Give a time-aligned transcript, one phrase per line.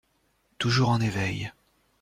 [0.57, 1.53] Toujours en éveil